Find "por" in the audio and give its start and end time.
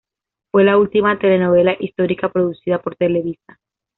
2.81-2.95